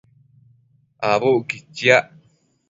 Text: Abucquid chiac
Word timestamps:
Abucquid 1.11 1.65
chiac 1.77 2.05